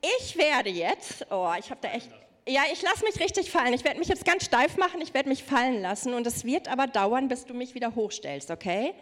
Ich 0.00 0.36
werde 0.36 0.70
jetzt, 0.70 1.26
oh, 1.30 1.50
ich 1.58 1.70
habe 1.70 1.80
da 1.80 1.88
echt, 1.88 2.08
ja, 2.46 2.62
ich 2.72 2.80
lasse 2.82 3.04
mich 3.04 3.18
richtig 3.20 3.50
fallen. 3.50 3.72
Ich 3.72 3.84
werde 3.84 3.98
mich 3.98 4.08
jetzt 4.08 4.24
ganz 4.24 4.44
steif 4.44 4.76
machen, 4.76 5.00
ich 5.00 5.12
werde 5.12 5.28
mich 5.28 5.42
fallen 5.42 5.82
lassen 5.82 6.14
und 6.14 6.26
es 6.26 6.44
wird 6.44 6.68
aber 6.68 6.86
dauern, 6.86 7.28
bis 7.28 7.44
du 7.44 7.54
mich 7.54 7.74
wieder 7.74 7.94
hochstellst, 7.94 8.50
okay? 8.50 8.94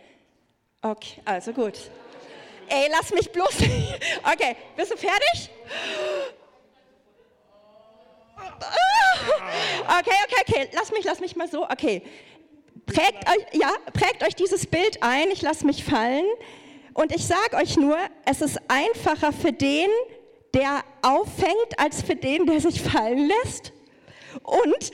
Okay, 0.83 1.21
also 1.25 1.53
gut. 1.53 1.75
Ey, 2.69 2.89
lass 2.91 3.13
mich 3.13 3.31
bloß. 3.31 3.57
Okay, 4.33 4.57
bist 4.77 4.93
du 4.93 4.97
fertig? 4.97 5.51
Okay, 9.89 10.17
okay, 10.25 10.45
okay, 10.49 10.69
lass 10.73 10.91
mich, 10.91 11.05
lass 11.05 11.21
mich 11.21 11.37
mal 11.37 11.49
so. 11.49 11.65
Okay, 11.65 12.03
prägt 12.87 13.29
euch, 13.29 13.61
ja, 13.61 13.73
prägt 13.93 14.23
euch 14.25 14.35
dieses 14.35 14.67
Bild 14.67 15.03
ein. 15.03 15.31
Ich 15.31 15.43
lasse 15.43 15.65
mich 15.65 15.85
fallen 15.85 16.25
und 16.95 17.15
ich 17.15 17.27
sage 17.27 17.57
euch 17.57 17.77
nur, 17.77 17.97
es 18.25 18.41
ist 18.41 18.59
einfacher 18.69 19.33
für 19.33 19.53
den, 19.53 19.89
der 20.57 20.83
auffängt, 21.03 21.79
als 21.79 22.03
für 22.03 22.17
den, 22.17 22.47
der 22.47 22.61
sich 22.61 22.81
fallen 22.81 23.29
lässt. 23.29 23.73
Und 24.43 24.93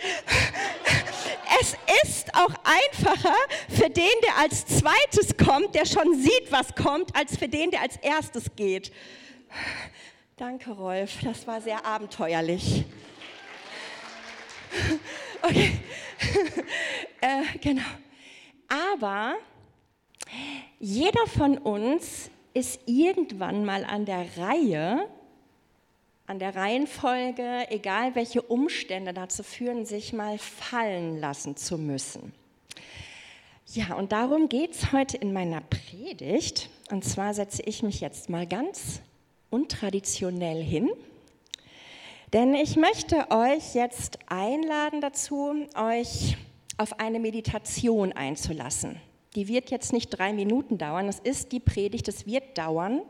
es 1.61 1.77
ist 2.05 2.35
auch 2.35 2.53
einfacher 2.65 3.35
für 3.69 3.89
den, 3.89 4.11
der 4.25 4.39
als 4.39 4.67
zweites 4.67 5.37
kommt, 5.37 5.75
der 5.75 5.87
schon 5.87 6.21
sieht, 6.21 6.51
was 6.51 6.75
kommt, 6.75 7.15
als 7.15 7.37
für 7.37 7.49
den, 7.49 7.71
der 7.71 7.83
als 7.83 7.97
erstes 7.99 8.45
geht. 8.57 8.93
Danke, 10.37 10.73
Rolf. 10.73 11.19
Das 11.23 11.47
war 11.47 11.61
sehr 11.61 11.85
abenteuerlich. 11.85 12.85
Okay. 15.43 15.79
äh, 17.21 17.59
genau. 17.61 17.83
Aber 18.69 19.35
jeder 20.79 21.27
von 21.27 21.59
uns 21.59 22.31
ist 22.55 22.81
irgendwann 22.87 23.65
mal 23.65 23.85
an 23.85 24.05
der 24.05 24.27
Reihe, 24.37 25.09
an 26.33 26.39
der 26.39 26.57
Reihenfolge, 26.57 27.67
egal 27.69 28.15
welche 28.15 28.41
Umstände 28.41 29.13
dazu 29.13 29.43
führen, 29.43 29.85
sich 29.85 30.15
mal 30.15 30.39
fallen 30.39 31.21
lassen 31.21 31.57
zu 31.59 31.77
müssen. 31.77 32.33
Ja, 33.67 33.97
und 33.97 34.13
darum 34.13 34.49
geht 34.49 34.71
es 34.71 34.93
heute 34.93 35.19
in 35.19 35.35
meiner 35.35 35.61
Predigt. 35.61 36.71
Und 36.91 37.05
zwar 37.05 37.35
setze 37.35 37.61
ich 37.61 37.83
mich 37.83 38.01
jetzt 38.01 38.31
mal 38.31 38.47
ganz 38.47 39.03
untraditionell 39.51 40.63
hin, 40.63 40.89
denn 42.33 42.55
ich 42.55 42.77
möchte 42.77 43.31
euch 43.31 43.75
jetzt 43.75 44.19
einladen 44.27 45.03
dazu, 45.03 45.67
euch 45.77 46.39
auf 46.79 46.99
eine 46.99 47.21
Meditation 47.21 48.15
einzulassen. 48.15 48.99
Die 49.37 49.49
wird 49.49 49.71
jetzt 49.71 49.93
nicht 49.93 50.09
drei 50.09 50.33
Minuten 50.33 50.79
dauern, 50.79 51.09
es 51.09 51.19
ist 51.19 51.53
die 51.53 51.61
Predigt, 51.61 52.09
es 52.09 52.25
wird 52.25 52.57
dauern. 52.57 53.03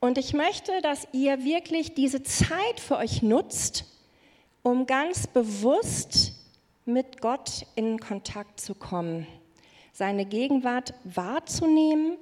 Und 0.00 0.16
ich 0.16 0.32
möchte, 0.32 0.80
dass 0.80 1.06
ihr 1.12 1.44
wirklich 1.44 1.94
diese 1.94 2.22
Zeit 2.22 2.80
für 2.80 2.96
euch 2.96 3.22
nutzt, 3.22 3.84
um 4.62 4.86
ganz 4.86 5.26
bewusst 5.26 6.32
mit 6.86 7.20
Gott 7.20 7.66
in 7.74 8.00
Kontakt 8.00 8.60
zu 8.60 8.74
kommen, 8.74 9.26
seine 9.92 10.24
Gegenwart 10.24 10.94
wahrzunehmen 11.04 12.16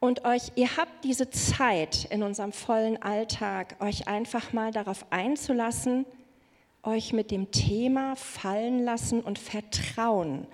und 0.00 0.24
euch, 0.24 0.52
ihr 0.56 0.76
habt 0.76 1.04
diese 1.04 1.30
Zeit 1.30 2.06
in 2.10 2.24
unserem 2.24 2.52
vollen 2.52 3.00
Alltag, 3.00 3.76
euch 3.80 4.08
einfach 4.08 4.52
mal 4.52 4.72
darauf 4.72 5.06
einzulassen, 5.10 6.04
euch 6.82 7.12
mit 7.12 7.30
dem 7.30 7.52
Thema 7.52 8.16
fallen 8.16 8.84
lassen 8.84 9.20
und 9.20 9.38
Vertrauen 9.38 10.46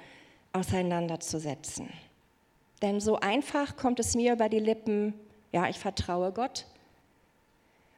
auseinanderzusetzen. 0.53 1.89
Denn 2.83 3.01
so 3.01 3.19
einfach 3.19 3.77
kommt 3.77 3.99
es 4.01 4.15
mir 4.15 4.34
über 4.34 4.49
die 4.49 4.61
Lippen, 4.61 5.15
ja, 5.53 5.69
ich 5.69 5.79
vertraue 5.79 6.33
Gott. 6.33 6.67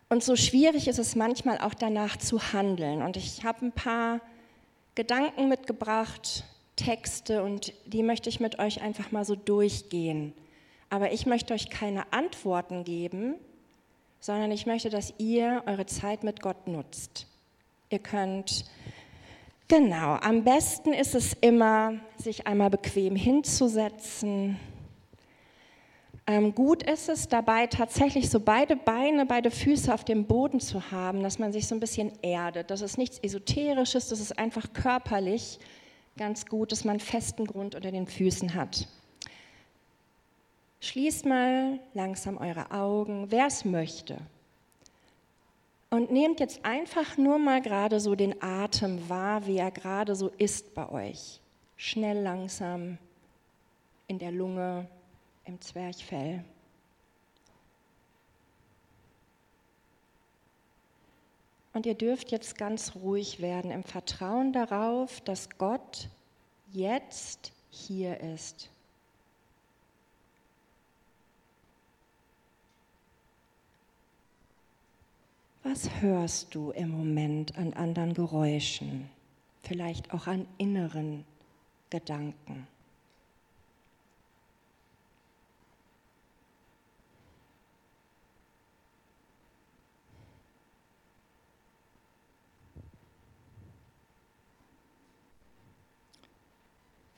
Und 0.09 0.23
so 0.23 0.37
schwierig 0.37 0.89
ist 0.89 0.99
es 0.99 1.17
manchmal 1.17 1.59
auch 1.59 1.75
danach 1.75 2.19
zu 2.19 2.53
handeln. 2.53 3.03
Und 3.03 3.17
ich 3.17 3.45
habe 3.45 3.65
ein 3.65 3.73
paar 3.73 4.21
Gedanken 4.95 5.49
mitgebracht, 5.49 6.45
Texte, 6.77 7.43
und 7.43 7.73
die 7.87 8.03
möchte 8.03 8.29
ich 8.29 8.41
mit 8.41 8.59
euch 8.59 8.83
einfach 8.83 9.11
mal 9.11 9.25
so 9.25 9.35
durchgehen. 9.35 10.35
Aber 10.91 11.13
ich 11.13 11.25
möchte 11.25 11.55
euch 11.55 11.71
keine 11.71 12.13
Antworten 12.13 12.85
geben, 12.85 13.37
sondern 14.21 14.51
ich 14.51 14.67
möchte, 14.67 14.91
dass 14.91 15.15
ihr 15.19 15.63
eure 15.67 15.87
Zeit 15.87 16.25
mit 16.25 16.43
Gott 16.43 16.69
nutzt. 16.69 17.27
Ihr 17.89 17.99
könnt, 17.99 18.67
genau, 19.69 20.17
am 20.17 20.45
besten 20.45 20.93
ist 20.93 21.15
es 21.15 21.33
immer, 21.41 21.95
sich 22.17 22.47
einmal 22.47 22.71
bequem 22.71 23.17
hinzusetzen, 23.17 24.61
gut 26.55 26.83
ist 26.83 27.09
es 27.09 27.29
dabei 27.29 27.67
tatsächlich 27.67 28.31
so 28.31 28.39
beide 28.39 28.77
Beine, 28.77 29.27
beide 29.27 29.51
Füße 29.51 29.93
auf 29.93 30.05
dem 30.05 30.27
Boden 30.27 30.61
zu 30.61 30.91
haben, 30.91 31.23
dass 31.23 31.39
man 31.39 31.53
sich 31.53 31.67
so 31.67 31.75
ein 31.75 31.81
bisschen 31.81 32.13
erdet. 32.23 32.71
Das 32.71 32.81
ist 32.81 32.97
nichts 32.99 33.19
Esoterisches, 33.19 34.09
das 34.09 34.21
ist 34.21 34.39
einfach 34.39 34.73
körperlich 34.73 35.59
ganz 36.17 36.47
gut, 36.47 36.73
dass 36.73 36.85
man 36.85 37.01
festen 37.01 37.47
Grund 37.47 37.75
unter 37.75 37.91
den 37.91 38.07
Füßen 38.07 38.55
hat. 38.55 38.87
Schließt 40.81 41.27
mal 41.27 41.79
langsam 41.95 42.39
eure 42.39 42.71
Augen, 42.71 43.31
wer 43.31 43.47
es 43.47 43.65
möchte. 43.65 44.19
Und 45.91 46.11
nehmt 46.11 46.41
jetzt 46.41 46.65
einfach 46.65 47.17
nur 47.17 47.39
mal 47.39 47.61
gerade 47.61 48.01
so 48.01 48.15
den 48.15 48.43
Atem 48.43 49.09
wahr, 49.09 49.47
wie 49.47 49.59
er 49.59 49.71
gerade 49.71 50.15
so 50.15 50.29
ist 50.39 50.75
bei 50.75 50.89
euch. 50.89 51.41
Schnell, 51.77 52.23
langsam 52.23 52.99
in 54.09 54.19
der 54.19 54.33
Lunge, 54.33 54.89
im 55.45 55.61
Zwerchfell. 55.61 56.45
Und 61.73 61.87
ihr 61.87 61.95
dürft 61.95 62.31
jetzt 62.31 62.59
ganz 62.59 62.95
ruhig 62.95 63.41
werden 63.41 63.71
im 63.71 63.83
Vertrauen 63.83 64.53
darauf, 64.53 65.21
dass 65.23 65.49
Gott 65.57 66.09
jetzt 66.73 67.53
hier 67.71 68.21
ist. 68.21 68.69
Was 75.63 75.89
hörst 76.01 76.55
du 76.55 76.73
im 76.73 76.91
Moment 76.91 77.57
an 77.57 77.73
anderen 77.73 78.15
Geräuschen, 78.15 79.09
vielleicht 79.63 80.13
auch 80.13 80.27
an 80.27 80.47
inneren 80.59 81.25
Gedanken? 81.89 82.67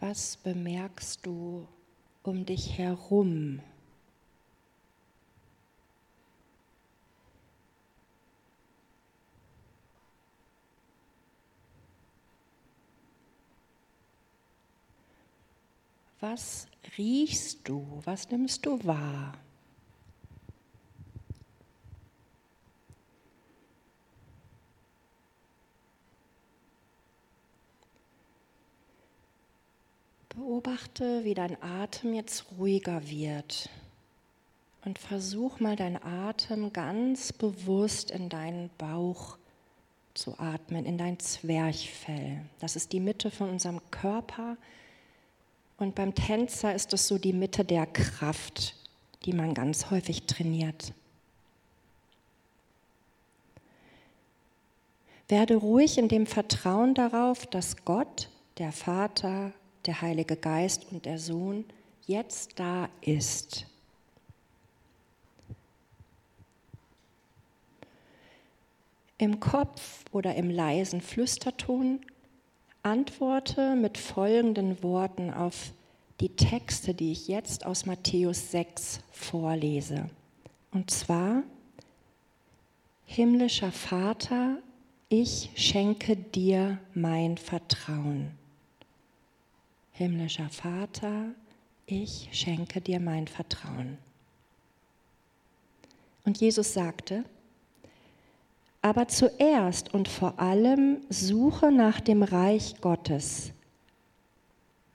Was 0.06 0.37
bemerkst 0.37 1.25
du 1.25 1.66
um 2.25 2.44
dich 2.44 2.76
herum? 2.76 3.62
Was 16.21 16.66
riechst 16.98 17.66
du? 17.66 18.03
Was 18.04 18.28
nimmst 18.28 18.66
du 18.66 18.84
wahr? 18.84 19.32
Beobachte, 30.75 31.23
wie 31.23 31.35
dein 31.35 31.62
Atem 31.62 32.15
jetzt 32.15 32.47
ruhiger 32.59 33.09
wird 33.09 33.69
und 34.85 34.99
versuch 34.99 35.61
mal 35.61 35.77
deinen 35.77 36.03
Atem 36.03 36.73
ganz 36.73 37.33
bewusst 37.33 38.11
in 38.11 38.29
deinen 38.29 38.71
Bauch 38.77 39.39
zu 40.15 40.37
atmen, 40.37 40.84
in 40.84 40.98
dein 40.98 41.21
Zwerchfell. 41.21 42.41
Das 42.59 42.75
ist 42.75 42.93
die 42.93 42.98
Mitte 42.98 43.31
von 43.31 43.51
unserem 43.51 43.81
Körper 43.93 44.57
und 45.78 45.95
beim 45.95 46.13
Tänzer 46.13 46.75
ist 46.75 46.93
es 46.93 47.07
so 47.07 47.19
die 47.19 47.33
Mitte 47.33 47.65
der 47.65 47.87
Kraft, 47.87 48.75
die 49.25 49.33
man 49.33 49.54
ganz 49.54 49.93
häufig 49.93 50.27
trainiert. 50.27 50.93
Werde 55.28 55.54
ruhig 55.54 55.98
in 55.98 56.09
dem 56.09 56.27
Vertrauen 56.27 56.95
darauf, 56.95 57.47
dass 57.47 57.84
Gott, 57.84 58.28
der 58.59 58.72
Vater, 58.72 59.53
der 59.86 60.01
Heilige 60.01 60.36
Geist 60.36 60.86
und 60.91 61.04
der 61.04 61.19
Sohn 61.19 61.65
jetzt 62.07 62.59
da 62.59 62.89
ist. 63.01 63.66
Im 69.19 69.41
Kopf 69.41 70.04
oder 70.13 70.34
im 70.34 70.51
leisen 70.51 71.01
Flüsterton 71.01 72.01
antworte 72.83 73.77
mit 73.77 73.97
folgenden 73.97 74.83
Worten 74.83 75.33
auf 75.33 75.72
die 76.21 76.36
Texte, 76.36 76.95
die 76.95 77.13
ich 77.13 77.28
jetzt 77.28 77.65
aus 77.65 77.86
Matthäus 77.86 78.51
6 78.51 79.01
vorlese. 79.10 80.10
Und 80.72 80.91
zwar, 80.91 81.42
Himmlischer 83.07 83.72
Vater, 83.72 84.59
ich 85.09 85.51
schenke 85.54 86.16
dir 86.16 86.78
mein 86.95 87.36
Vertrauen. 87.39 88.33
Himmlischer 89.97 90.49
Vater, 90.51 91.27
ich 91.87 92.29
schenke 92.33 92.81
dir 92.81 92.99
mein 92.99 93.29
Vertrauen. 93.29 93.97
Und 96.25 96.41
Jesus 96.41 96.73
sagte, 96.75 97.25
aber 98.83 99.07
zuerst 99.07 99.95
und 99.95 100.09
vor 100.09 100.41
allem 100.41 100.99
suche 101.11 101.71
nach 101.71 102.01
dem 102.01 102.25
Reich 102.25 102.75
Gottes. 102.81 103.53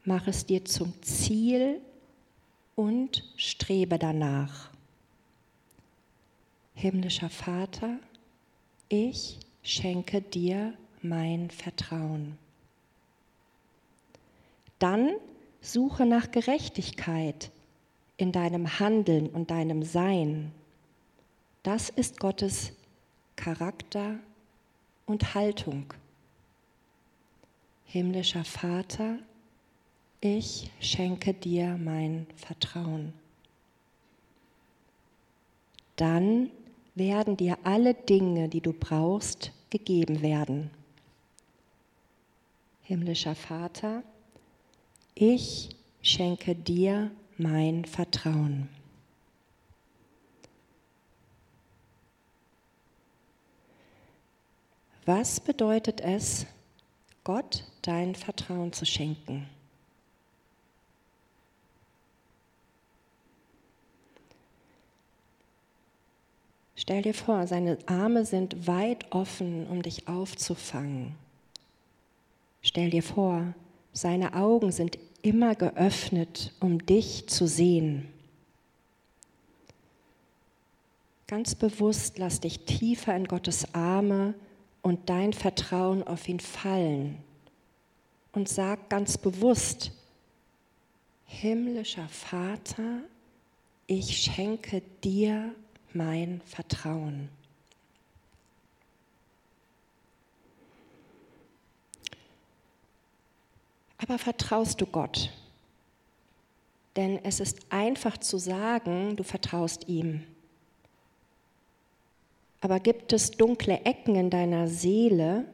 Mach 0.04 0.28
es 0.28 0.46
dir 0.46 0.66
zum 0.66 0.94
Ziel 1.02 1.80
und 2.76 3.24
strebe 3.38 3.98
danach. 3.98 4.70
Himmlischer 6.76 7.30
Vater, 7.30 8.00
ich 8.90 9.40
schenke 9.64 10.22
dir 10.22 10.74
mein 11.02 11.50
Vertrauen. 11.52 12.38
Dann 14.80 15.12
suche 15.62 16.06
nach 16.06 16.32
Gerechtigkeit 16.32 17.52
in 18.18 18.32
deinem 18.32 18.80
Handeln 18.80 19.28
und 19.28 19.52
deinem 19.52 19.84
Sein. 19.84 20.52
Das 21.64 21.90
ist 21.90 22.20
Gottes 22.20 22.74
Charakter 23.36 24.16
und 25.06 25.36
Haltung. 25.36 25.94
Himmlischer 27.86 28.44
Vater, 28.44 29.18
ich 30.22 30.70
schenke 30.80 31.34
dir 31.34 31.78
mein 31.78 32.28
Vertrauen. 32.36 33.14
Dann 35.96 36.52
werden 36.96 37.36
dir 37.38 37.58
alle 37.64 37.94
Dinge, 37.94 38.48
die 38.48 38.62
du 38.62 38.74
brauchst, 38.74 39.52
gegeben 39.70 40.22
werden. 40.22 40.70
Himmlischer 42.84 43.36
Vater, 43.36 44.04
ich 45.16 45.70
schenke 46.02 46.56
dir 46.56 47.12
mein 47.38 47.86
Vertrauen. 47.86 48.70
Was 55.06 55.40
bedeutet 55.40 56.02
es, 56.02 56.46
Gott 57.24 57.64
dein 57.82 58.14
Vertrauen 58.14 58.74
zu 58.74 58.86
schenken? 58.86 59.50
Stell 66.76 67.02
dir 67.02 67.14
vor, 67.14 67.46
seine 67.46 67.78
Arme 67.88 68.26
sind 68.26 68.66
weit 68.66 69.12
offen, 69.12 69.68
um 69.68 69.82
dich 69.82 70.08
aufzufangen. 70.08 71.16
Stell 72.62 72.90
dir 72.90 73.04
vor, 73.04 73.54
seine 73.94 74.34
Augen 74.34 74.72
sind 74.72 74.98
immer 75.22 75.56
geöffnet, 75.56 76.54
um 76.60 76.86
dich 76.86 77.28
zu 77.28 77.48
sehen. 77.48 78.08
Ganz 81.28 81.56
bewusst 81.56 82.18
lass 82.18 82.40
dich 82.40 82.66
tiefer 82.66 83.16
in 83.16 83.26
Gottes 83.26 83.74
Arme 83.76 84.34
und 84.82 85.10
dein 85.10 85.34
Vertrauen 85.34 86.04
auf 86.04 86.28
ihn 86.28 86.40
fallen. 86.40 87.18
Und 88.32 88.50
sag 88.50 88.90
ganz 88.90 89.18
bewusst, 89.18 89.92
himmlischer 91.26 92.08
Vater, 92.08 93.02
ich 93.86 94.18
schenke 94.18 94.82
dir 95.04 95.54
mein 95.94 96.42
Vertrauen. 96.46 97.30
Aber 104.00 104.18
vertraust 104.18 104.82
du 104.82 104.86
Gott? 104.86 105.30
Denn 106.96 107.24
es 107.24 107.40
ist 107.40 107.60
einfach 107.70 108.18
zu 108.18 108.38
sagen, 108.38 109.16
du 109.16 109.24
vertraust 109.24 109.88
ihm. 109.88 110.24
Aber 112.62 112.80
gibt 112.80 113.14
es 113.14 113.32
dunkle 113.32 113.82
Ecken 113.86 114.16
in 114.16 114.30
deiner 114.30 114.68
Seele, 114.68 115.46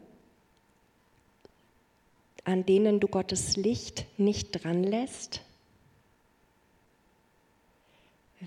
an 2.46 2.66
denen 2.66 3.00
du 3.00 3.08
Gottes 3.08 3.58
Licht 3.58 4.06
nicht 4.18 4.64
dran 4.64 4.84
lässt? 4.84 5.42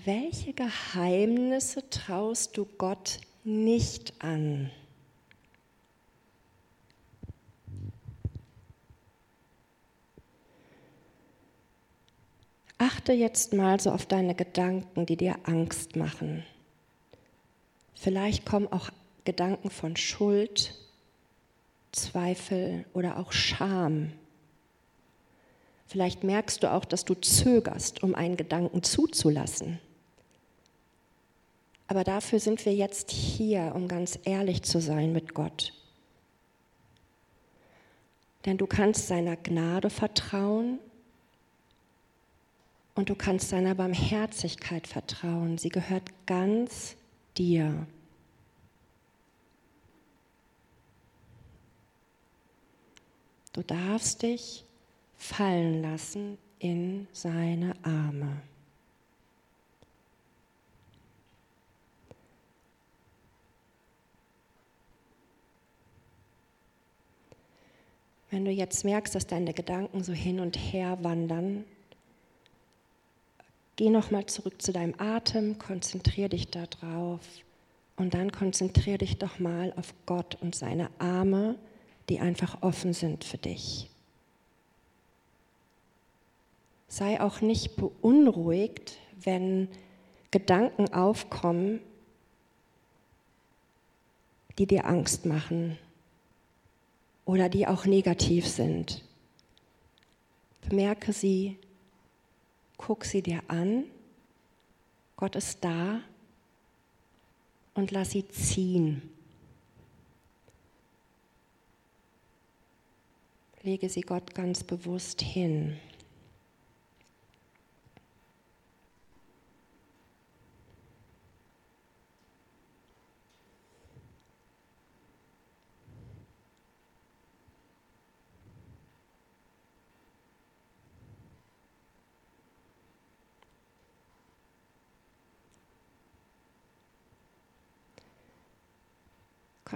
Welche 0.05 0.53
Geheimnisse 0.53 1.89
traust 1.89 2.57
du 2.57 2.65
Gott 2.77 3.19
nicht 3.43 4.13
an? 4.19 4.71
Achte 12.79 13.11
jetzt 13.11 13.53
mal 13.53 13.77
so 13.79 13.91
auf 13.91 14.05
deine 14.05 14.33
Gedanken, 14.33 15.05
die 15.05 15.17
dir 15.17 15.35
Angst 15.43 15.97
machen. 15.97 16.45
Vielleicht 17.93 18.45
kommen 18.45 18.71
auch 18.71 18.89
Gedanken 19.25 19.69
von 19.69 19.97
Schuld, 19.97 20.73
Zweifel 21.91 22.85
oder 22.93 23.17
auch 23.17 23.33
Scham. 23.33 24.13
Vielleicht 25.87 26.23
merkst 26.23 26.63
du 26.63 26.71
auch, 26.71 26.85
dass 26.85 27.03
du 27.03 27.15
zögerst, 27.15 28.01
um 28.01 28.15
einen 28.15 28.37
Gedanken 28.37 28.81
zuzulassen. 28.81 29.79
Aber 31.87 32.05
dafür 32.05 32.39
sind 32.39 32.65
wir 32.65 32.73
jetzt 32.73 33.11
hier, 33.11 33.73
um 33.75 33.89
ganz 33.89 34.17
ehrlich 34.23 34.63
zu 34.63 34.79
sein 34.79 35.11
mit 35.11 35.33
Gott. 35.33 35.73
Denn 38.45 38.57
du 38.57 38.67
kannst 38.67 39.07
seiner 39.07 39.35
Gnade 39.35 39.89
vertrauen 39.89 40.79
und 42.99 43.07
du 43.07 43.15
kannst 43.15 43.47
seiner 43.47 43.75
Barmherzigkeit 43.75 44.85
vertrauen. 44.85 45.57
Sie 45.57 45.69
gehört 45.69 46.03
ganz 46.25 46.97
dir. 47.37 47.87
Du 53.53 53.61
darfst 53.61 54.21
dich 54.21 54.65
fallen 55.15 55.81
lassen 55.81 56.37
in 56.59 57.07
seine 57.13 57.73
Arme. 57.83 58.41
Wenn 68.29 68.43
du 68.43 68.51
jetzt 68.51 68.83
merkst, 68.83 69.15
dass 69.15 69.25
deine 69.25 69.53
Gedanken 69.53 70.03
so 70.03 70.11
hin 70.11 70.41
und 70.41 70.57
her 70.57 71.01
wandern, 71.01 71.63
Geh 73.79 73.89
nochmal 73.89 74.25
zurück 74.25 74.61
zu 74.61 74.73
deinem 74.73 74.93
Atem, 74.97 75.57
konzentriere 75.57 76.27
dich 76.27 76.49
darauf 76.49 77.21
und 77.95 78.13
dann 78.13 78.29
konzentriere 78.29 78.97
dich 78.97 79.19
doch 79.19 79.39
mal 79.39 79.71
auf 79.77 79.93
Gott 80.05 80.35
und 80.41 80.53
seine 80.53 80.89
Arme, 80.99 81.55
die 82.09 82.19
einfach 82.19 82.61
offen 82.61 82.91
sind 82.91 83.23
für 83.23 83.37
dich. 83.37 83.89
Sei 86.89 87.21
auch 87.21 87.39
nicht 87.39 87.77
beunruhigt, 87.77 88.97
wenn 89.15 89.69
Gedanken 90.29 90.93
aufkommen, 90.93 91.79
die 94.57 94.67
dir 94.67 94.87
Angst 94.87 95.25
machen 95.25 95.77
oder 97.23 97.47
die 97.47 97.65
auch 97.65 97.85
negativ 97.85 98.45
sind. 98.45 99.05
Bemerke 100.67 101.13
sie 101.13 101.57
guck 102.79 103.05
sie 103.05 103.21
dir 103.21 103.43
an. 103.47 103.83
Gott 105.17 105.35
ist 105.35 105.63
da 105.63 106.01
und 107.75 107.91
lass 107.91 108.11
sie 108.11 108.27
ziehen. 108.27 109.01
Lege 113.61 113.89
sie 113.89 114.01
Gott 114.01 114.33
ganz 114.33 114.63
bewusst 114.63 115.21
hin. 115.21 115.77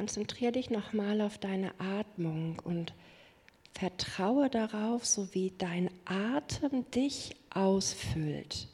Konzentriere 0.04 0.52
dich 0.52 0.70
nochmal 0.70 1.22
auf 1.22 1.38
deine 1.38 1.72
Atmung 1.80 2.60
und 2.66 2.94
vertraue 3.72 4.50
darauf, 4.50 5.06
so 5.06 5.34
wie 5.34 5.54
dein 5.58 5.90
Atem 6.04 6.92
dich 6.92 7.38
ausfüllt 7.52 8.68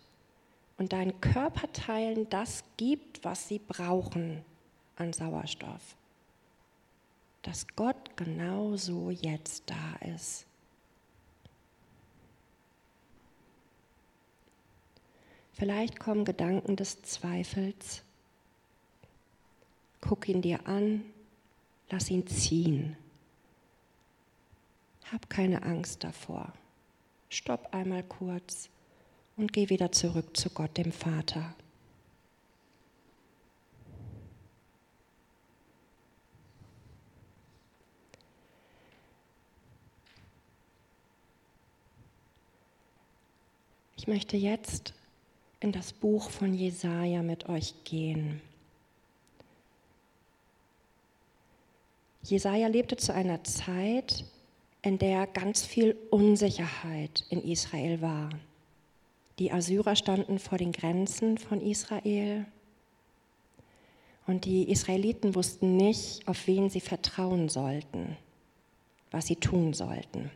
und 0.79 0.91
deinen 0.91 1.21
Körperteilen 1.21 2.27
das 2.31 2.63
gibt, 2.77 3.24
was 3.24 3.48
sie 3.48 3.59
brauchen 3.59 4.43
an 4.95 5.13
Sauerstoff. 5.13 5.95
Dass 7.43 7.67
Gott 7.75 8.17
genauso 8.17 9.12
jetzt 9.12 9.65
da 9.69 10.07
ist. 10.12 10.48
Vielleicht 15.53 16.00
kommen 16.00 16.25
Gedanken 16.25 16.75
des 16.75 17.03
Zweifels. 17.03 18.01
Guck 20.01 20.27
ihn 20.27 20.41
dir 20.41 20.65
an, 20.65 21.03
lass 21.89 22.10
ihn 22.10 22.27
ziehen. 22.27 22.96
Hab 25.12 25.29
keine 25.29 25.63
Angst 25.63 26.03
davor. 26.03 26.53
Stopp 27.29 27.74
einmal 27.74 28.03
kurz 28.03 28.69
und 29.38 29.53
geh 29.53 29.69
wieder 29.69 29.91
zurück 29.91 30.36
zu 30.38 30.50
Gott, 30.50 30.77
dem 30.77 30.91
Vater. 30.91 31.55
Ich 43.96 44.08
möchte 44.08 44.38
jetzt 44.38 44.93
in 45.60 45.72
das 45.72 45.93
Buch 45.93 46.29
von 46.29 46.53
Jesaja 46.53 47.22
mit 47.22 47.50
euch 47.50 47.84
gehen. 47.84 48.41
Jesaja 52.23 52.67
lebte 52.67 52.97
zu 52.97 53.13
einer 53.13 53.43
Zeit, 53.43 54.25
in 54.81 54.97
der 54.97 55.27
ganz 55.27 55.65
viel 55.65 55.95
Unsicherheit 56.09 57.25
in 57.29 57.43
Israel 57.43 58.01
war. 58.01 58.29
Die 59.39 59.51
Assyrer 59.51 59.95
standen 59.95 60.39
vor 60.39 60.57
den 60.57 60.71
Grenzen 60.71 61.38
von 61.38 61.61
Israel 61.61 62.45
und 64.27 64.45
die 64.45 64.69
Israeliten 64.69 65.33
wussten 65.33 65.75
nicht, 65.75 66.27
auf 66.27 66.45
wen 66.45 66.69
sie 66.69 66.81
vertrauen 66.81 67.49
sollten, 67.49 68.17
was 69.11 69.27
sie 69.27 69.38
tun 69.38 69.73
sollten. 69.73 70.29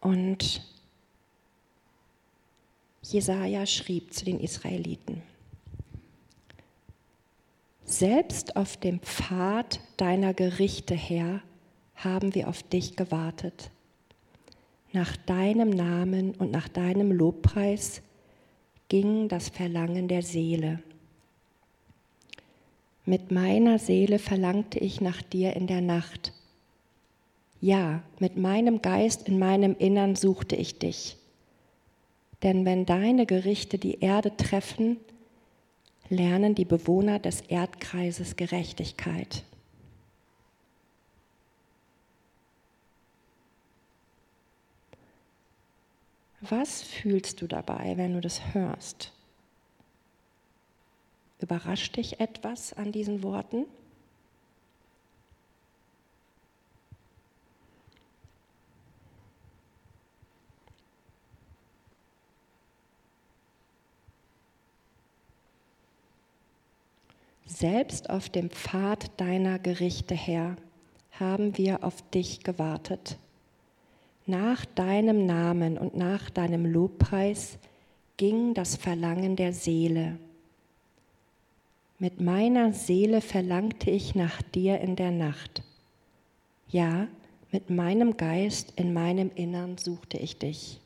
Und 0.00 0.62
Jesaja 3.02 3.66
schrieb 3.66 4.12
zu 4.12 4.24
den 4.24 4.40
Israeliten: 4.40 5.22
Selbst 7.84 8.56
auf 8.56 8.76
dem 8.76 9.00
Pfad 9.00 9.80
deiner 9.96 10.34
Gerichte 10.34 10.94
her 10.94 11.42
haben 11.96 12.34
wir 12.34 12.48
auf 12.48 12.62
dich 12.62 12.96
gewartet. 12.96 13.70
Nach 14.92 15.16
deinem 15.16 15.70
Namen 15.70 16.34
und 16.34 16.50
nach 16.50 16.68
deinem 16.68 17.12
Lobpreis 17.12 18.02
ging 18.88 19.28
das 19.28 19.48
Verlangen 19.48 20.08
der 20.08 20.22
Seele. 20.22 20.82
Mit 23.06 23.30
meiner 23.30 23.78
Seele 23.78 24.18
verlangte 24.18 24.78
ich 24.78 25.00
nach 25.00 25.22
dir 25.22 25.54
in 25.56 25.66
der 25.66 25.80
Nacht. 25.80 26.32
Ja, 27.60 28.02
mit 28.18 28.36
meinem 28.36 28.82
Geist 28.82 29.28
in 29.28 29.38
meinem 29.38 29.76
Innern 29.78 30.16
suchte 30.16 30.56
ich 30.56 30.78
dich. 30.78 31.16
Denn 32.42 32.64
wenn 32.64 32.86
deine 32.86 33.26
Gerichte 33.26 33.78
die 33.78 34.00
Erde 34.00 34.36
treffen, 34.36 34.98
lernen 36.08 36.54
die 36.54 36.64
Bewohner 36.64 37.18
des 37.18 37.42
Erdkreises 37.42 38.36
Gerechtigkeit. 38.36 39.44
Was 46.40 46.82
fühlst 46.82 47.42
du 47.42 47.46
dabei, 47.46 47.96
wenn 47.96 48.14
du 48.14 48.20
das 48.20 48.54
hörst? 48.54 49.12
Überrascht 51.38 51.96
dich 51.96 52.18
etwas 52.18 52.72
an 52.72 52.92
diesen 52.92 53.22
Worten? 53.22 53.66
Selbst 67.52 68.10
auf 68.10 68.28
dem 68.28 68.48
Pfad 68.48 69.10
deiner 69.20 69.58
Gerichte 69.58 70.14
her 70.14 70.54
haben 71.18 71.58
wir 71.58 71.82
auf 71.82 72.00
dich 72.10 72.44
gewartet. 72.44 73.18
Nach 74.24 74.64
deinem 74.64 75.26
Namen 75.26 75.76
und 75.76 75.96
nach 75.96 76.30
deinem 76.30 76.64
Lobpreis 76.64 77.58
ging 78.16 78.54
das 78.54 78.76
Verlangen 78.76 79.34
der 79.34 79.52
Seele. 79.52 80.16
Mit 81.98 82.20
meiner 82.20 82.72
Seele 82.72 83.20
verlangte 83.20 83.90
ich 83.90 84.14
nach 84.14 84.40
dir 84.42 84.80
in 84.80 84.94
der 84.94 85.10
Nacht. 85.10 85.64
Ja, 86.68 87.08
mit 87.50 87.68
meinem 87.68 88.16
Geist 88.16 88.74
in 88.76 88.92
meinem 88.92 89.32
Innern 89.34 89.76
suchte 89.76 90.18
ich 90.18 90.38
dich. 90.38 90.80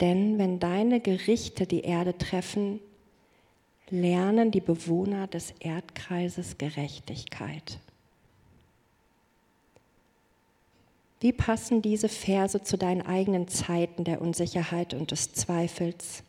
Denn 0.00 0.38
wenn 0.38 0.58
deine 0.58 1.00
Gerichte 1.00 1.66
die 1.66 1.82
Erde 1.82 2.16
treffen, 2.16 2.80
lernen 3.90 4.50
die 4.50 4.60
Bewohner 4.60 5.26
des 5.26 5.52
Erdkreises 5.60 6.58
Gerechtigkeit. 6.58 7.78
Wie 11.20 11.32
passen 11.32 11.82
diese 11.82 12.08
Verse 12.08 12.62
zu 12.62 12.78
deinen 12.78 13.02
eigenen 13.02 13.48
Zeiten 13.48 14.04
der 14.04 14.20
Unsicherheit 14.20 14.94
und 14.94 15.10
des 15.10 15.32
Zweifels? 15.32 16.22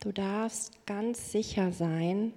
Du 0.00 0.12
darfst 0.12 0.86
ganz 0.86 1.32
sicher 1.32 1.72
sein, 1.72 2.32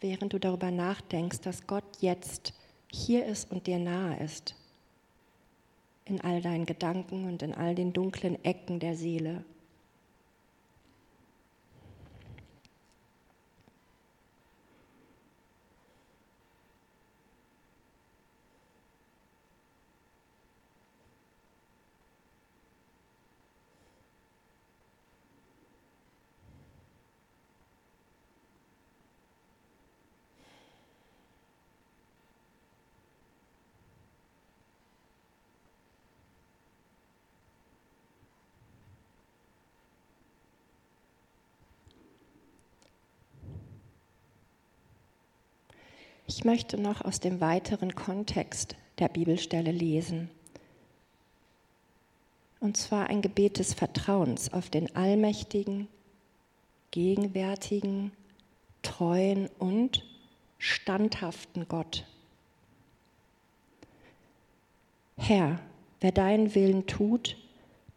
während 0.00 0.32
du 0.32 0.38
darüber 0.38 0.70
nachdenkst, 0.70 1.40
dass 1.40 1.66
Gott 1.66 1.84
jetzt 2.00 2.52
hier 2.90 3.24
ist 3.24 3.50
und 3.50 3.66
dir 3.66 3.78
nahe 3.78 4.18
ist 4.22 4.57
in 6.08 6.20
all 6.20 6.40
deinen 6.40 6.66
Gedanken 6.66 7.26
und 7.26 7.42
in 7.42 7.54
all 7.54 7.74
den 7.74 7.92
dunklen 7.92 8.42
Ecken 8.44 8.80
der 8.80 8.96
Seele. 8.96 9.44
Ich 46.30 46.44
möchte 46.44 46.78
noch 46.78 47.00
aus 47.06 47.20
dem 47.20 47.40
weiteren 47.40 47.94
Kontext 47.94 48.76
der 48.98 49.08
Bibelstelle 49.08 49.72
lesen. 49.72 50.28
Und 52.60 52.76
zwar 52.76 53.08
ein 53.08 53.22
Gebet 53.22 53.58
des 53.58 53.72
Vertrauens 53.72 54.52
auf 54.52 54.68
den 54.68 54.94
allmächtigen, 54.94 55.88
gegenwärtigen, 56.90 58.12
treuen 58.82 59.48
und 59.58 60.04
standhaften 60.58 61.66
Gott. 61.66 62.04
Herr, 65.16 65.58
wer 66.00 66.12
deinen 66.12 66.54
Willen 66.54 66.86
tut, 66.86 67.38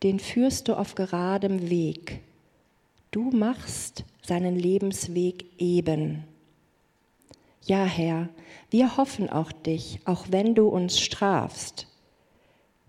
den 0.04 0.22
führst 0.22 0.70
du 0.70 0.78
auf 0.78 0.96
geradem 0.96 1.70
Weg. 1.70 2.22
Du 3.12 3.30
machst 3.32 4.06
seinen 4.22 4.56
Lebensweg 4.56 5.44
eben. 5.58 6.24
Ja, 7.64 7.86
Herr, 7.86 8.30
wir 8.72 8.98
hoffen 8.98 9.30
auch 9.30 9.52
dich, 9.52 10.00
auch 10.06 10.26
wenn 10.30 10.56
du 10.56 10.68
uns 10.68 11.00
strafst. 11.00 11.88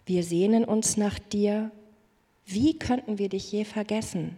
Wir 0.07 0.25
sehnen 0.25 0.65
uns 0.65 0.97
nach 0.97 1.19
dir. 1.19 1.71
Wie 2.47 2.79
könnten 2.79 3.19
wir 3.19 3.29
dich 3.29 3.53
je 3.53 3.65
vergessen? 3.65 4.37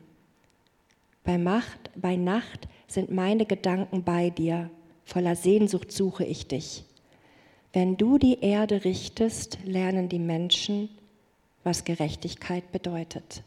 Bei, 1.23 1.39
Macht, 1.39 1.91
bei 1.95 2.17
Nacht 2.17 2.69
sind 2.87 3.11
meine 3.11 3.47
Gedanken 3.47 4.03
bei 4.03 4.31
dir. 4.31 4.71
Voller 5.05 5.37
Sehnsucht 5.37 5.93
suche 5.93 6.25
ich 6.25 6.49
dich. 6.49 6.85
Wenn 7.73 7.97
du 7.97 8.19
die 8.19 8.41
Erde 8.41 8.85
richtest, 8.85 9.59
lernen 9.65 10.09
die 10.09 10.19
Menschen, 10.19 10.89
was 11.63 11.85
Gerechtigkeit 11.85 12.71
bedeutet. 12.73 13.43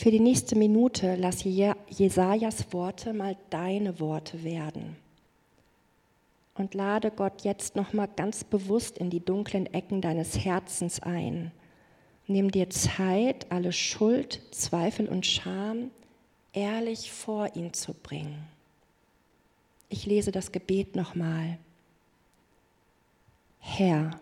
Für 0.00 0.12
die 0.12 0.20
nächste 0.20 0.54
Minute 0.54 1.16
lass 1.16 1.42
Jesajas 1.42 2.72
Worte 2.72 3.12
mal 3.12 3.36
deine 3.50 3.98
Worte 3.98 4.44
werden. 4.44 4.96
und 6.54 6.74
lade 6.74 7.10
Gott 7.10 7.42
jetzt 7.42 7.74
noch 7.76 7.92
mal 7.92 8.06
ganz 8.06 8.44
bewusst 8.44 8.98
in 8.98 9.10
die 9.10 9.24
dunklen 9.24 9.66
Ecken 9.66 10.00
deines 10.00 10.44
Herzens 10.44 11.00
ein. 11.00 11.50
Nimm 12.28 12.50
dir 12.50 12.70
Zeit, 12.70 13.50
alle 13.50 13.72
Schuld, 13.72 14.40
Zweifel 14.52 15.08
und 15.08 15.26
Scham 15.26 15.90
ehrlich 16.52 17.10
vor 17.10 17.56
ihn 17.56 17.72
zu 17.72 17.92
bringen. 17.92 18.46
Ich 19.88 20.06
lese 20.06 20.30
das 20.30 20.52
Gebet 20.52 20.94
nochmal. 20.94 21.58
Herr, 23.58 24.20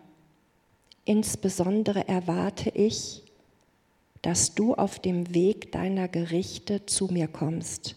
insbesondere 1.05 2.07
erwarte 2.07 2.69
ich, 2.69 3.23
dass 4.27 4.53
du 4.53 4.73
auf 4.73 4.99
dem 4.99 5.33
Weg 5.33 5.71
deiner 5.71 6.09
Gerichte 6.09 6.85
zu 6.85 7.05
mir 7.05 7.29
kommst. 7.29 7.95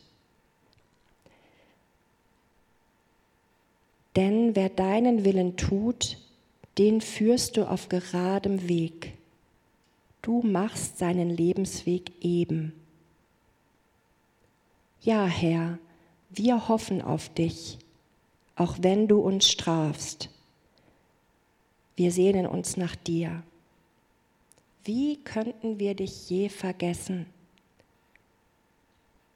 Denn 4.15 4.55
wer 4.55 4.69
deinen 4.69 5.25
Willen 5.25 5.57
tut, 5.57 6.19
den 6.79 7.01
führst 7.01 7.57
du 7.57 7.69
auf 7.69 7.89
geradem 7.89 8.69
Weg. 8.69 9.15
Du 10.23 10.43
machst 10.43 10.99
seinen 10.99 11.31
Lebensweg 11.31 12.13
eben. 12.21 12.75
Ja, 15.01 15.27
Herr, 15.27 15.81
wir 16.29 16.69
hoffen 16.69 17.03
auf 17.03 17.29
dich, 17.31 17.77
auch 18.55 18.77
wenn 18.83 19.09
du 19.09 19.19
uns 19.19 19.49
strafst. 19.49 20.29
Wir 21.97 22.13
sehnen 22.13 22.47
uns 22.47 22.77
nach 22.77 22.95
dir. 22.95 23.43
Wie 24.85 25.19
könnten 25.23 25.79
wir 25.79 25.95
dich 25.95 26.31
je 26.31 26.49
vergessen? 26.49 27.27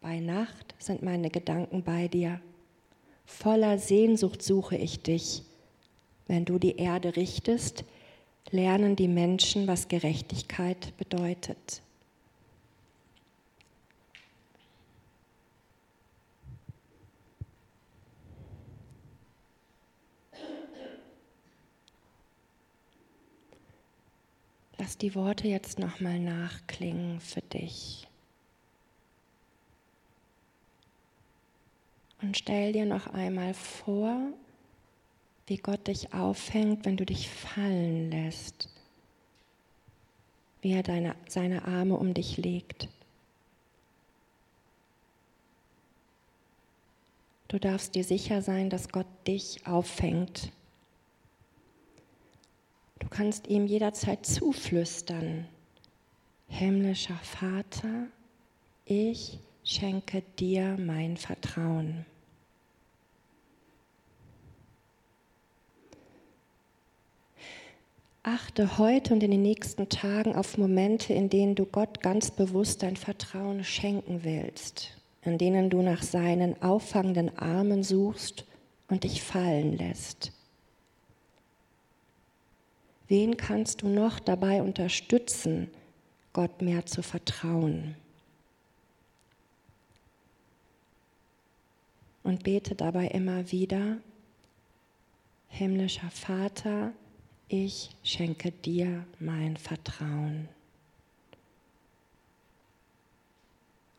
Bei 0.00 0.18
Nacht 0.20 0.74
sind 0.78 1.02
meine 1.02 1.30
Gedanken 1.30 1.82
bei 1.82 2.08
dir. 2.08 2.40
Voller 3.26 3.78
Sehnsucht 3.78 4.42
suche 4.42 4.76
ich 4.76 5.02
dich. 5.02 5.42
Wenn 6.26 6.44
du 6.44 6.58
die 6.58 6.76
Erde 6.76 7.16
richtest, 7.16 7.84
lernen 8.50 8.96
die 8.96 9.08
Menschen, 9.08 9.66
was 9.66 9.88
Gerechtigkeit 9.88 10.96
bedeutet. 10.96 11.82
Lass 24.85 24.99
die 24.99 25.14
Worte 25.14 25.49
jetzt 25.49 25.79
nochmal 25.79 26.21
nachklingen 26.21 27.19
für 27.19 27.41
dich. 27.41 28.07
Und 32.21 32.37
stell 32.37 32.75
dir 32.75 32.85
noch 32.85 33.07
einmal 33.07 33.55
vor, 33.55 34.14
wie 35.47 35.57
Gott 35.57 35.87
dich 35.87 36.12
aufhängt, 36.12 36.85
wenn 36.85 36.99
du 36.99 37.07
dich 37.07 37.31
fallen 37.31 38.11
lässt, 38.11 38.69
wie 40.61 40.73
er 40.73 40.83
deine, 40.83 41.17
seine 41.29 41.64
Arme 41.64 41.97
um 41.97 42.12
dich 42.12 42.37
legt. 42.37 42.88
Du 47.49 47.59
darfst 47.59 47.95
dir 47.95 48.05
sicher 48.05 48.43
sein, 48.43 48.69
dass 48.69 48.91
Gott 48.91 49.09
dich 49.26 49.67
auffängt 49.67 50.53
Du 52.98 53.08
kannst 53.08 53.48
ihm 53.48 53.66
jederzeit 53.66 54.24
zuflüstern. 54.24 55.46
Himmlischer 56.48 57.18
Vater, 57.22 58.06
ich 58.84 59.38
schenke 59.64 60.22
dir 60.38 60.76
mein 60.78 61.16
Vertrauen. 61.16 62.06
Achte 68.22 68.78
heute 68.78 69.12
und 69.12 69.22
in 69.22 69.33
den 69.33 69.42
nächsten 69.42 69.90
Tagen 69.90 70.35
auf 70.35 70.57
Momente, 70.57 71.12
in 71.12 71.28
denen 71.28 71.54
du 71.54 71.66
Gott 71.66 72.02
ganz 72.02 72.30
bewusst 72.30 72.83
dein 72.83 72.96
Vertrauen 72.96 73.64
schenken 73.64 74.24
willst, 74.24 74.96
in 75.22 75.37
denen 75.37 75.68
du 75.68 75.83
nach 75.83 76.02
seinen 76.02 76.62
auffangenden 76.62 77.37
Armen 77.37 77.83
suchst 77.83 78.46
und 78.88 79.04
dich 79.04 79.22
fallen 79.22 79.76
lässt. 79.76 80.33
Wen 83.14 83.37
kannst 83.37 83.83
du 83.83 83.88
noch 83.88 84.18
dabei 84.18 84.61
unterstützen, 84.61 85.70
Gott 86.33 86.61
mehr 86.61 86.85
zu 86.85 87.00
vertrauen? 87.00 87.94
Und 92.24 92.42
bete 92.42 92.74
dabei 92.74 93.07
immer 93.07 93.53
wieder, 93.53 93.98
himmlischer 95.46 96.11
Vater, 96.11 96.90
ich 97.46 97.90
schenke 98.03 98.50
dir 98.50 99.07
mein 99.20 99.59
Vertrauen. 99.59 100.48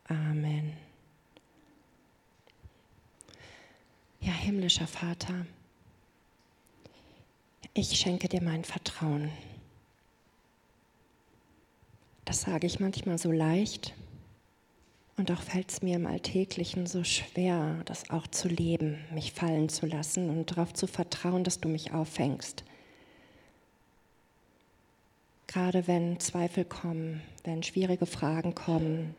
Amen. 0.10 0.74
Ja, 4.20 4.34
himmlischer 4.34 4.88
Vater, 4.88 5.46
ich 7.78 8.00
schenke 8.00 8.30
dir 8.30 8.42
mein 8.42 8.64
Vertrauen. 8.64 9.30
Das 12.24 12.42
sage 12.42 12.66
ich 12.66 12.80
manchmal 12.80 13.18
so 13.18 13.32
leicht 13.32 13.94
und 15.18 15.30
auch 15.30 15.42
fällt 15.42 15.70
es 15.70 15.82
mir 15.82 15.98
im 15.98 16.08
Alltäglichen 16.08 16.88
so 16.88 17.04
schwer, 17.04 17.82
das 17.84 18.10
auch 18.10 18.28
zu 18.28 18.48
leben, 18.48 19.04
mich 19.14 19.34
fallen 19.34 19.68
zu 19.68 19.86
lassen 19.86 20.30
und 20.30 20.52
darauf 20.52 20.74
zu 20.74 20.88
vertrauen, 20.88 21.44
dass 21.44 21.60
du 21.60 21.68
mich 21.68 21.92
auffängst. 21.92 22.64
Gerade 25.48 25.86
wenn 25.86 26.20
Zweifel 26.22 26.64
kommen, 26.64 27.22
wenn 27.44 27.62
schwierige 27.62 28.06
Fragen 28.06 28.56
kommen, 28.56 29.16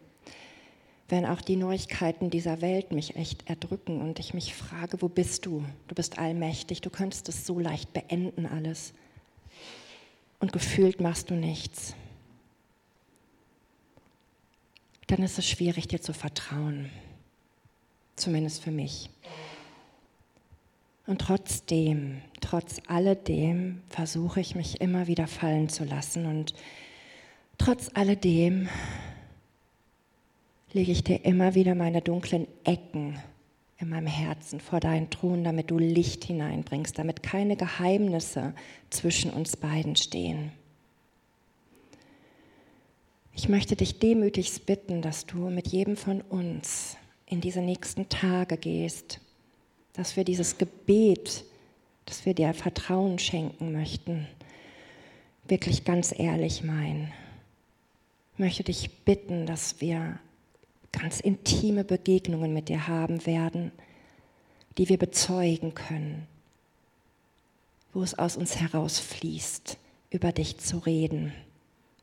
wenn 1.08 1.24
auch 1.24 1.40
die 1.40 1.56
Neuigkeiten 1.56 2.30
dieser 2.30 2.60
Welt 2.60 2.90
mich 2.90 3.16
echt 3.16 3.48
erdrücken 3.48 4.00
und 4.00 4.18
ich 4.18 4.34
mich 4.34 4.54
frage, 4.54 5.00
wo 5.02 5.08
bist 5.08 5.46
du? 5.46 5.64
Du 5.86 5.94
bist 5.94 6.18
allmächtig, 6.18 6.80
du 6.80 6.90
könntest 6.90 7.28
es 7.28 7.46
so 7.46 7.60
leicht 7.60 7.92
beenden 7.92 8.46
alles. 8.46 8.92
Und 10.40 10.52
gefühlt 10.52 11.00
machst 11.00 11.30
du 11.30 11.34
nichts. 11.34 11.94
Dann 15.06 15.22
ist 15.22 15.38
es 15.38 15.48
schwierig, 15.48 15.86
dir 15.86 16.00
zu 16.00 16.12
vertrauen. 16.12 16.90
Zumindest 18.16 18.62
für 18.62 18.72
mich. 18.72 19.08
Und 21.06 21.20
trotzdem, 21.20 22.20
trotz 22.40 22.80
alledem, 22.88 23.80
versuche 23.88 24.40
ich 24.40 24.56
mich 24.56 24.80
immer 24.80 25.06
wieder 25.06 25.28
fallen 25.28 25.68
zu 25.68 25.84
lassen. 25.84 26.26
Und 26.26 26.54
trotz 27.58 27.90
alledem 27.94 28.68
lege 30.76 30.92
ich 30.92 31.02
dir 31.02 31.24
immer 31.24 31.54
wieder 31.54 31.74
meine 31.74 32.02
dunklen 32.02 32.46
Ecken 32.64 33.18
in 33.78 33.88
meinem 33.88 34.06
Herzen 34.06 34.60
vor 34.60 34.78
deinen 34.78 35.08
Thron, 35.08 35.42
damit 35.42 35.70
du 35.70 35.78
Licht 35.78 36.24
hineinbringst, 36.24 36.98
damit 36.98 37.22
keine 37.22 37.56
Geheimnisse 37.56 38.54
zwischen 38.90 39.30
uns 39.30 39.56
beiden 39.56 39.96
stehen. 39.96 40.52
Ich 43.32 43.48
möchte 43.48 43.74
dich 43.74 43.98
demütigst 43.98 44.66
bitten, 44.66 45.00
dass 45.00 45.24
du 45.24 45.48
mit 45.48 45.68
jedem 45.68 45.96
von 45.96 46.20
uns 46.20 46.98
in 47.24 47.40
diese 47.40 47.60
nächsten 47.60 48.10
Tage 48.10 48.58
gehst, 48.58 49.20
dass 49.94 50.14
wir 50.16 50.24
dieses 50.24 50.58
Gebet, 50.58 51.44
das 52.04 52.26
wir 52.26 52.34
dir 52.34 52.52
Vertrauen 52.52 53.18
schenken 53.18 53.72
möchten, 53.72 54.26
wirklich 55.48 55.84
ganz 55.84 56.14
ehrlich 56.18 56.62
meinen. 56.62 57.14
Ich 58.34 58.38
möchte 58.38 58.64
dich 58.64 58.90
bitten, 59.06 59.46
dass 59.46 59.80
wir 59.80 60.18
ganz 60.98 61.20
intime 61.20 61.84
Begegnungen 61.84 62.52
mit 62.52 62.68
dir 62.68 62.88
haben 62.88 63.26
werden, 63.26 63.72
die 64.78 64.88
wir 64.88 64.98
bezeugen 64.98 65.74
können, 65.74 66.26
wo 67.92 68.02
es 68.02 68.18
aus 68.18 68.36
uns 68.36 68.56
herausfließt, 68.56 69.78
über 70.10 70.32
dich 70.32 70.58
zu 70.58 70.78
reden, 70.78 71.32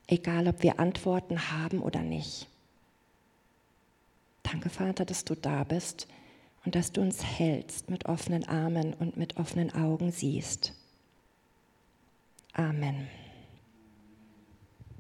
egal 0.08 0.47
ob 0.47 0.63
wir 0.63 0.79
Antworten 0.79 1.51
haben 1.51 1.82
oder 1.82 2.01
nicht. 2.01 2.47
Danke, 4.43 4.69
Vater, 4.69 5.06
dass 5.06 5.25
du 5.25 5.36
da 5.36 5.63
bist 5.63 6.08
und 6.65 6.75
dass 6.75 6.91
du 6.91 7.01
uns 7.01 7.23
hältst, 7.23 7.89
mit 7.89 8.06
offenen 8.06 8.47
Armen 8.47 8.93
und 8.93 9.17
mit 9.17 9.38
offenen 9.38 9.73
Augen 9.73 10.12
siehst. 10.12 10.73
Amen. 12.53 13.08